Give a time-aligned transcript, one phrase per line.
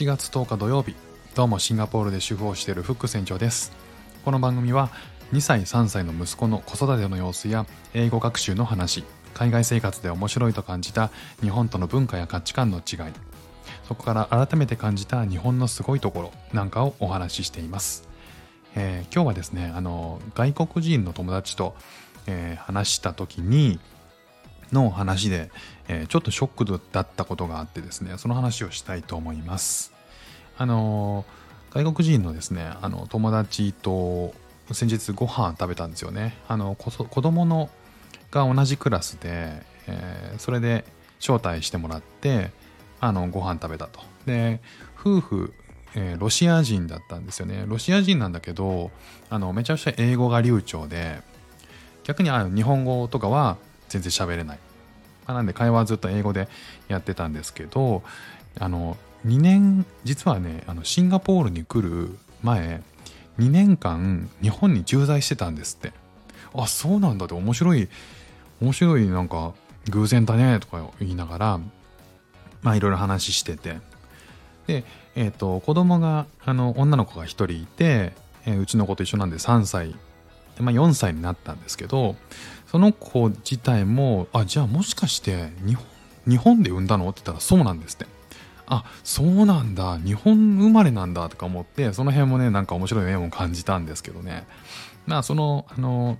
[0.00, 0.94] 8月10日土曜日。
[1.34, 3.70] どうもシンガポールで主婦をしているフック船長です。
[4.24, 4.88] この番組は
[5.34, 11.10] 2歳3歳の息子の子育ての様子や英語学習の話海外生活で面白いと感じた
[11.42, 13.12] 日本との文化や価値観の違い
[13.84, 18.08] そこから改めて感じた日本のすごいところなんかをお話ししています、
[18.76, 21.74] えー、今日はですねあの外国人の友達と、
[22.26, 23.78] えー、話した時に
[24.72, 25.50] の話で、
[25.92, 29.92] えー、ちょっとショックだったことがあってですねその話をしたいと思います。
[30.56, 31.24] あの
[31.72, 34.32] 外国人のですねあの友達と
[34.70, 36.36] 先日ご飯食べたんですよね。
[36.46, 37.70] あの子供の
[38.30, 40.84] が同じクラスで、えー、それで
[41.18, 42.52] 招待してもらって
[43.00, 44.00] あのご飯食べたと。
[44.26, 44.60] で
[44.96, 45.54] 夫婦、
[45.96, 47.64] えー、ロシア人だったんですよね。
[47.66, 48.92] ロシア人なんだけど
[49.28, 51.20] あのめちゃくちゃ英語が流暢で
[52.04, 53.56] 逆にあの日本語とかは
[53.88, 54.58] 全然喋れない、
[55.26, 56.48] なんで会話はずっと英語で
[56.88, 58.02] やってたんですけど
[58.58, 58.96] あの
[59.26, 62.82] 2年実はねあのシンガポールに来る前
[63.38, 65.92] 2年間日本に駐在してたんですって。
[66.52, 67.88] あそうなんだって面白い
[68.60, 69.52] 面白いなんか
[69.88, 71.60] 偶然だねとか言いながら
[72.62, 73.78] まあいろいろ話してて。
[74.66, 74.84] で
[75.14, 78.12] えっ、ー、と子供があの女の子が1人いて、
[78.46, 79.94] えー、うちの子と一緒なんで3歳
[80.60, 82.16] まあ、4歳になったんですけど
[82.70, 85.84] その子自体もあじゃあもしかして日本
[86.28, 87.08] 日本で産んだの？
[87.08, 88.06] って言ったらそうなんですって。
[88.68, 89.98] あそうなんだ。
[89.98, 94.46] 日本生まれなんだとか思ってその辺もねなんか面白い面を感じたんですけどね。
[95.06, 96.16] まあそのあの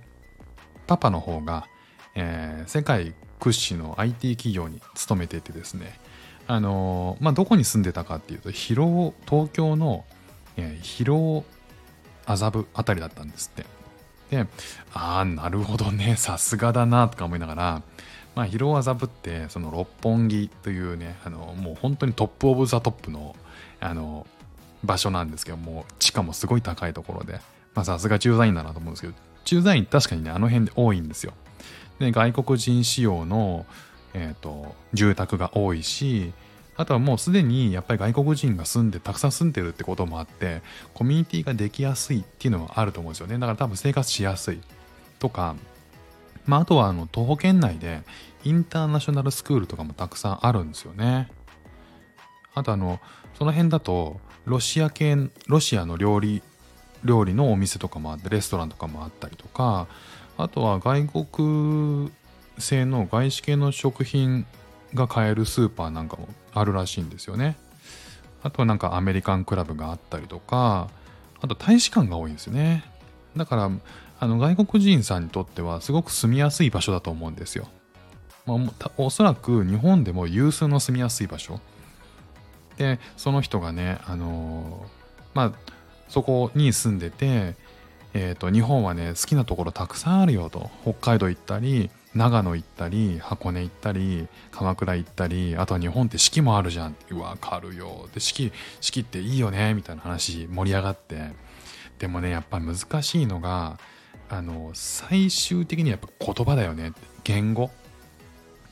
[0.87, 1.67] パパの方が、
[2.15, 6.01] えー、世界屈指の IT 企業に勤めていてですね。
[6.47, 10.03] あのまあどこに住んでたかっていうと広尾東京の、
[10.57, 11.45] えー、広尾
[12.25, 13.65] 麻布あたりだったんですって。
[14.31, 14.47] で
[14.93, 17.81] ああなるほどねさすがだなとか思いながら
[18.33, 23.35] まあ広尾麻布ってその六本木というねあのもう本当にトップオブザトップの
[23.81, 24.25] あの
[24.83, 27.33] 場所なんですけども地価もすごい高いところで
[27.75, 31.33] まあさすが駐在員だなと思うんですけど駐在員確かにねあの辺で多いんですよ。
[31.99, 33.65] で外国人仕様の、
[34.13, 36.33] えーと、住宅が多いし
[36.77, 40.61] あとはもうすでにやっぱり外国人が住んでたくさん住んでるってこともあって
[40.93, 43.35] コミュニティができやすいっていうのはあると思うんですよね。
[43.35, 44.61] だから多分生活しやすい
[45.19, 45.55] とか。
[46.47, 48.01] まあ、あとはあの徒歩圏内で
[48.43, 51.29] インターナショナルスクールとかもたくさんあるんですよね。
[52.55, 52.99] あとあの
[53.35, 55.15] その辺だとロシア系
[55.47, 56.41] ロシアの料理
[57.03, 59.87] 料理のお店とかもあってレストランとかもあったりとか。
[60.37, 62.11] あとは外国
[62.57, 64.45] 製の外資系の食品
[64.93, 67.57] が買えるスーパーなんかもあるらしいんですよね。
[68.43, 70.89] あとはなんかアメリカンクラブがあったりとか
[71.41, 72.83] あと大使館が多いんですよね。
[73.35, 73.71] だから
[74.19, 77.67] あの外国人さんにとってはすごく住みやすい場所だと思うんですよ。
[78.45, 81.59] まあ、おそらく日本でも有数の住みやすい場所。
[82.77, 85.51] で、その人がね、あのー、まあ、
[86.07, 87.55] そこに住んでて、
[88.13, 90.69] えっ、ー、と、日本はね、好きなところたくさんあるよと。
[90.83, 96.95] 北海道行ったり、長野行ったり、箱根行ったり、鎌倉行ったり、あとは日本って四季もあるじゃん。
[97.11, 98.09] わかるよ。
[98.13, 98.51] で、四季、
[98.81, 101.31] 四季っていいよね、みたいな話盛り上がって。
[101.99, 103.79] でもね、やっぱ難しいのが、
[104.31, 106.93] あの最終的にやっぱ言葉だよね
[107.25, 107.69] 言語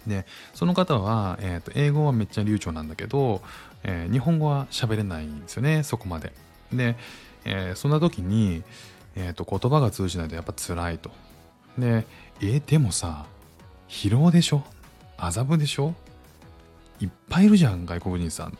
[0.07, 3.41] でその方は、えーと、英語はめっちゃ流暢なんだけど、
[3.83, 6.31] えー、日本語は喋れないんですよねそこまで
[6.71, 6.95] で、
[7.43, 8.63] えー、そんな時に、
[9.17, 11.11] えーと、言葉が通じないとやっぱ辛いと
[11.79, 12.05] で
[12.41, 13.25] えでもさ
[13.87, 14.63] 疲労でしょ？
[15.17, 15.93] 麻布でしょ？
[16.99, 18.57] いっぱいいるじゃん外国人さん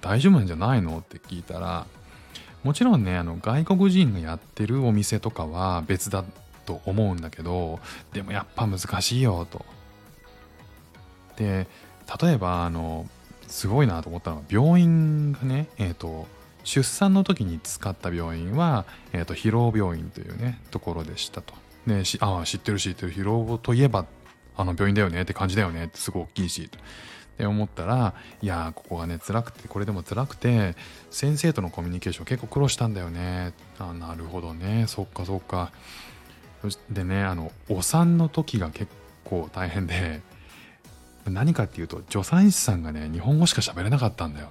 [0.00, 0.98] 大丈夫なんじゃないの？
[0.98, 1.86] って聞いたら
[2.62, 6.24] もちろんねあの外国人がやってるお店とかは別だ
[6.66, 7.80] と思うんだけど
[8.12, 9.64] でもやっぱ難しいよと。
[11.36, 11.66] で
[12.22, 13.08] 例えばあの
[13.46, 16.26] すごいなと思ったのは病院がねえっ、ー、と
[16.62, 21.54] 出産の時に使った病院は、えーと、疲労病院というねところでしたと。
[21.86, 24.06] でああ知ってる知ってる疲労といえば
[24.56, 26.68] あの病院だよねって感じだよねってすごい大きいしっ
[27.36, 30.76] て思ったらいやここがね辛くてこれでも辛くて
[31.10, 33.54] 先生とのコミュニケーション結構苦労したんだよね。
[33.78, 34.84] あなるほどね。
[34.88, 35.72] そっかそっか。
[36.90, 38.92] でねあのお産の時が結
[39.24, 40.20] 構大変で
[41.24, 44.50] 何かっていうと助産師さんがね日本語しか喋れなかったんだよ。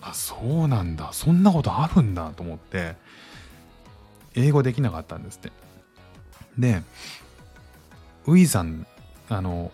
[0.00, 1.10] あそうなんだ。
[1.12, 2.96] そんなことあるんだと思って
[4.34, 5.52] 英語できなかったんですって。
[6.58, 6.82] で
[8.26, 8.86] ウィさん
[9.28, 9.70] あの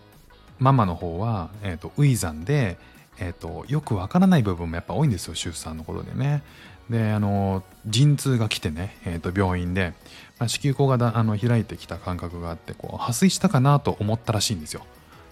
[0.59, 2.77] ママの方は、えーと、ウィザンで、
[3.17, 6.43] えーと、よくわからない部分もやっぱ多いんですよ出産のことでね。
[6.89, 9.93] であの陣痛が来てね、えーと、病院で、
[10.39, 14.85] まあ、子宮口がだあの開いてきた感覚があってこう破水したかなと思ったらしいんですよ。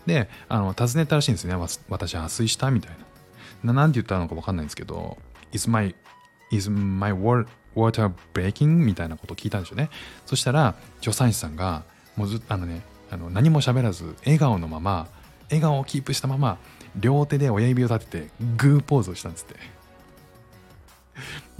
[0.06, 1.56] であの尋ねたらしいんですね
[1.90, 2.72] 私破水した？
[2.72, 2.92] みたい
[3.64, 3.74] な。
[3.74, 5.18] ななんて言ったのか分かんないんですけど
[5.52, 5.94] Is my,
[6.52, 8.68] is my word, water breaking?
[8.68, 9.90] みたいなことを聞いたんですよね。
[10.26, 11.84] そしたら助産師さんが
[12.16, 12.82] もうずっとあのね
[13.12, 15.08] あの何も喋らず笑顔のまま
[15.50, 16.58] 笑顔をキープしたまま
[16.96, 19.56] 両手で親指を立ててグーポーズをしたんですって。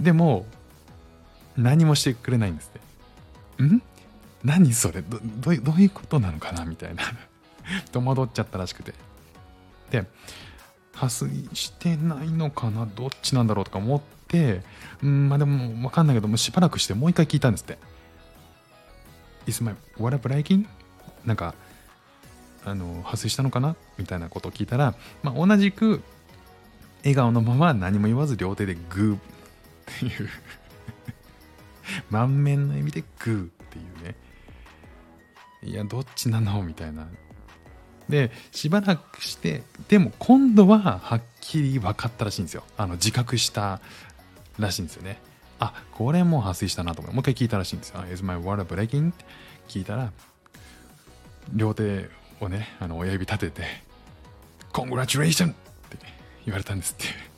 [0.00, 0.46] でも
[1.56, 2.70] 何もしてくれないんです
[3.58, 3.62] って。
[3.64, 3.82] ん？
[4.44, 5.02] 何それ？
[5.02, 6.64] どどういうことなのかな？
[6.64, 7.02] みたいな。
[7.92, 8.94] 戸惑っちゃったらしくて。
[9.90, 10.06] で
[10.94, 12.86] 破水してないのかな？
[12.86, 13.64] どっちなんだろう？
[13.64, 14.62] とか思ってて
[15.02, 17.78] うんまあでも分かんないけどもしばらくしてもう一回聞いたんですって。
[19.46, 20.66] Is my water breaking?
[21.24, 21.54] なんか
[22.64, 23.74] あの破水したのかな？
[23.98, 26.02] みたいなことを聞いたら、まあ、同じく
[27.02, 29.16] 笑顔のまま何も言わず両手でグー。
[29.16, 29.18] っ
[29.98, 30.28] ていう。
[32.10, 33.46] 満面の意味でグー。
[33.46, 34.14] っていうね。
[35.62, 36.62] いやどっちなの？
[36.62, 37.08] みたいな。
[38.08, 42.64] でしばらくしてでも今度ははっきり分かったらしいんですよ。
[42.76, 43.80] あの自覚した
[44.60, 45.20] らしいんですよね。
[45.58, 48.02] あこれもう破水したなと思ってもう一回聞いたらしいんですよ。
[48.12, 49.10] Is my water breaking?
[49.10, 49.24] って
[49.68, 50.10] 聞いたら
[51.52, 52.08] 両手
[52.40, 53.62] をねあの親指立てて
[54.72, 55.50] Congratulation!
[55.50, 55.54] っ
[55.90, 55.98] て
[56.46, 57.30] 言われたんですって。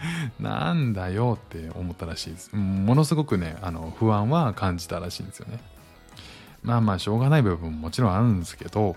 [0.40, 2.54] なんだよって思ったらしいです。
[2.54, 5.60] ものすごくねあの不安は感じたらしいんですよね。
[6.62, 8.96] まあまあしょうがない部分ももちろんあるんですけど、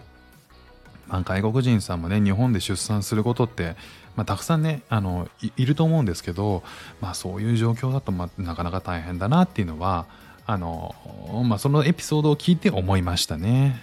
[1.09, 3.75] まあ、外国人さんもね日本で出産することって、
[4.15, 5.27] まあ、たくさんねあの
[5.57, 6.63] いると思うんですけど、
[7.01, 10.05] まあ、そういう状況だと、まあ、なかなか大変だなっていうのは
[10.45, 10.95] あの、
[11.43, 13.81] まあ、そのエピソードを聞いて思いましたね。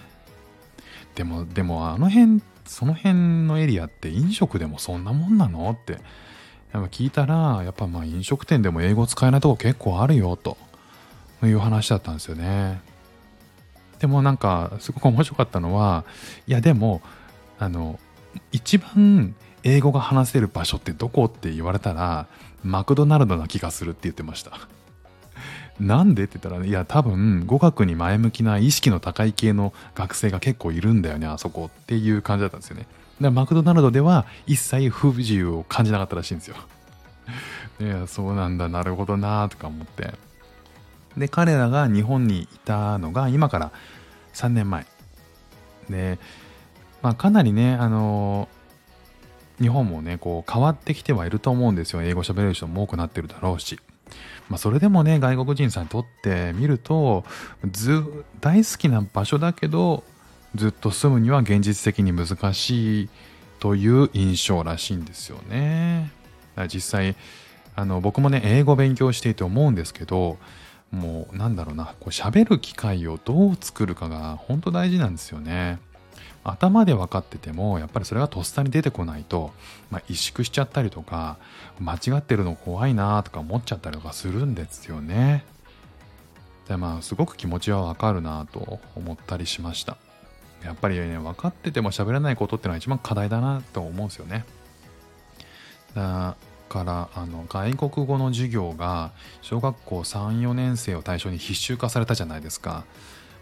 [1.15, 5.97] でもでもあの辺その辺のエリアって飲食でもそんなもんなのって
[6.73, 10.57] 聞いたらやっぱまあ飲食店でも英語使えないとこ結構あるよと
[11.43, 12.81] いう話だったんですよね。
[13.99, 16.05] でもなんかすごく面白かったのは
[16.45, 17.01] いやでも
[17.59, 17.99] あの
[18.51, 22.27] 一番英語が話せる場所ってどこって言われたら
[22.63, 24.51] マクドナルドな気がするって言ってました。
[25.79, 32.87] なんでって言ったら、ねいや多分語学に前向きな意識の高い系の学生が結構いるんだよねあそこっていう感じだったんですよね。
[33.21, 36.55] だマクドナルドでは一切不自由を感じなかったらしいんですよ。
[37.79, 40.13] いやそうなんだなるほどなとか思って。
[41.15, 43.71] で彼らが日本にいたのが今から
[44.33, 44.85] 3年前。
[45.89, 46.19] で、
[47.01, 48.47] まあ、かなりねあの
[49.59, 53.79] 日本もねこう変わってきてはいると思うんですよ英語喋れる人も多くなってるだろうし
[54.49, 57.25] まあ、それでもね外国人さんにとってみると
[57.69, 58.03] ず
[58.39, 60.03] 大好きな場所だけど
[60.55, 63.09] ずっと住むには現実的に難しい
[63.59, 66.11] という印象らしいんですよね。
[66.73, 67.15] 実際
[67.75, 70.37] あの僕もね英語勉強していて思うんですけど
[70.89, 75.79] もうなんだろうなこう喋る機会をどう作るかが本当大事なんですよね。
[76.43, 79.51] 頭で分かっててもやっぱりそれがとっさに出てこないと、
[79.91, 81.37] まあ、萎縮しちゃったりとか
[81.79, 85.45] 間違ってるの怖いなとか思っちゃったりとかするんですよね。
[86.67, 89.97] でまあすごく気持ちはわかるなと思ったりしました。
[90.63, 94.45] やっぱりね分かってても喋らないことってのは一番課題だなと思うんですよね。
[95.93, 96.35] だ
[96.69, 99.11] からあの外国語の授業が
[99.41, 102.83] 小学校34年生を対象に必修化されたじゃないですか。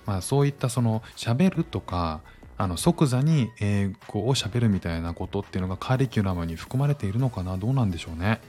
[0.06, 2.22] まあ、そういったその喋るとか
[2.58, 7.58] あの即座に英語を喋るみたいなことっていうのがカリキュラムに含まれているのかな？
[7.58, 8.40] どうなんでしょうね、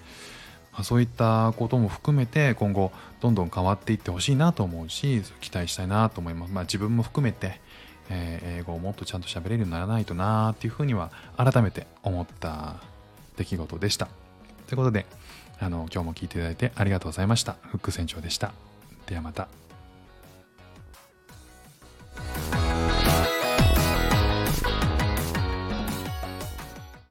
[0.72, 7.60] まあ、そういったことも含めて今後どんどん変わっていってほしいなと思うし期待したいなと思います、まあ、自分も含めて、
[8.08, 12.76] え、英語をもっとちゃんと喋れるようにならないとなっていうふうには改めて思った
[13.36, 14.06] 出来事でした。
[14.68, 15.06] ということで
[15.58, 17.56] あの今日も聞いていただいてありがとうございました。
[17.62, 18.52] フック船長でした。
[19.06, 19.65] ではまた。